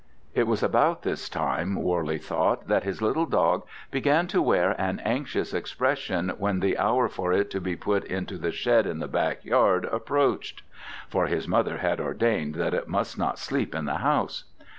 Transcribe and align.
It 0.33 0.47
was 0.47 0.63
about 0.63 1.03
this 1.03 1.29
time, 1.29 1.75
Worby 1.75 2.19
thought, 2.19 2.67
that 2.67 2.81
his 2.83 3.03
little 3.03 3.27
dog 3.27 3.67
began 3.91 4.25
to 4.29 4.41
wear 4.41 4.71
an 4.81 4.99
anxious 5.01 5.53
expression 5.53 6.29
when 6.39 6.59
the 6.59 6.75
hour 6.75 7.07
for 7.07 7.31
it 7.33 7.51
to 7.51 7.61
be 7.61 7.75
put 7.75 8.03
into 8.05 8.39
the 8.39 8.51
shed 8.51 8.87
in 8.87 8.97
the 8.97 9.07
back 9.07 9.45
yard 9.45 9.85
approached. 9.85 10.63
(For 11.07 11.27
his 11.27 11.47
mother 11.47 11.77
had 11.77 12.01
ordained 12.01 12.55
that 12.55 12.73
it 12.73 12.87
must 12.87 13.15
not 13.19 13.37
sleep 13.37 13.75
in 13.75 13.85
the 13.85 13.97
house.) 13.99 14.45